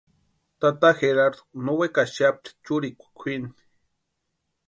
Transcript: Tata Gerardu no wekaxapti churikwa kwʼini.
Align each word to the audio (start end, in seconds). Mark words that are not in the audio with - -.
Tata 0.61 0.89
Gerardu 0.99 1.41
no 1.65 1.71
wekaxapti 1.79 2.49
churikwa 2.63 3.07
kwʼini. 3.17 3.49